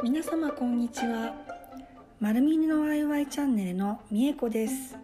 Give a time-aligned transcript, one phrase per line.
[0.00, 1.34] 皆様こんにちは。
[2.20, 4.96] まるみのワイワイチャンネルのみえこです。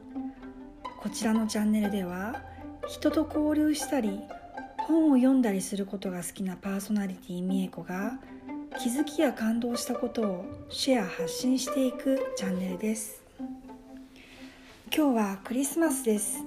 [1.01, 2.41] こちらのチャンネルでは
[2.87, 4.21] 人と交流したり
[4.79, 8.21] 本を読んだりすることが好きなパーソナリティみえこが
[8.79, 13.21] 気づきや感動したことをシェア発信していくチャンネルです。
[14.97, 16.39] 今日はクリスマスです。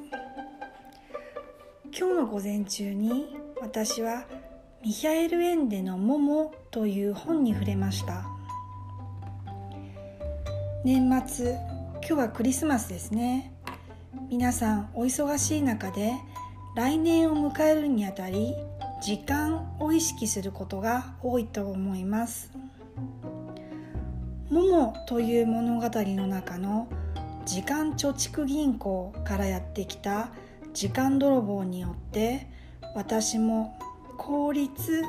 [1.97, 4.23] 今日の午前中に私は
[4.85, 8.36] ミヒャエル・エンデの「モモ」という本に触れました
[10.87, 11.51] 年末
[11.95, 13.51] 今日はクリスマスですね。
[14.29, 16.13] 皆さんお忙しい中で
[16.77, 18.55] 来年を迎えるにあたり
[19.01, 22.53] 時間を意識することが多いと思います
[24.49, 26.87] 「モモ」という物語の中の
[27.43, 30.29] 時間貯蓄銀行からやってきた
[30.73, 32.47] 時間泥棒によって
[32.95, 33.77] 私も
[34.17, 35.03] 効率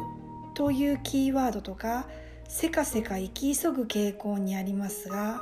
[0.55, 2.09] というキーワードとか
[2.49, 5.41] せかせか生き急ぐ傾向にありますが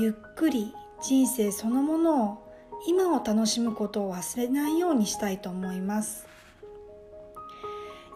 [0.00, 2.38] ゆっくり人生そのものを
[2.86, 6.28] 今を楽しむことを忘れないようにしたいと思います。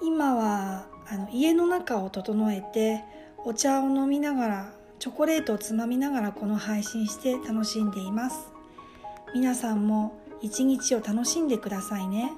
[0.00, 3.02] 今はあの家の中を整えて
[3.44, 8.52] お茶を飲みながらチョコレートをつまみながらこの配信して楽しんでいます。
[9.34, 12.30] 皆さんも一日を楽しんでくださいね。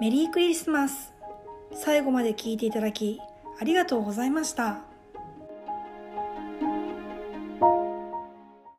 [0.00, 1.12] メリークリスマス。
[1.72, 3.20] 最後まで聞いていただき
[3.60, 4.93] ありがとうございました。